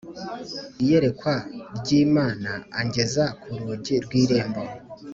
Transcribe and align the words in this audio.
iyerekwa 0.81 1.33
ry 1.77 1.89
Imana 2.03 2.51
angeza 2.79 3.23
ku 3.41 3.49
rugi 3.61 3.95
rw 4.05 4.11
irembo 4.23 4.63